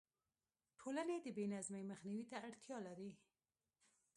[0.79, 3.11] ټولنې د بې نظمۍ مخنیوي ته اړتیا لري.